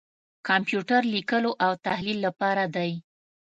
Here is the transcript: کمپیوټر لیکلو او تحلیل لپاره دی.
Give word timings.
کمپیوټر 0.47 1.01
لیکلو 1.13 1.51
او 1.65 1.71
تحلیل 1.85 2.17
لپاره 2.27 2.63
دی. 2.75 2.91